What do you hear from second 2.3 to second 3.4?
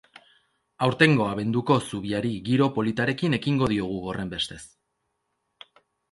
giro politarekin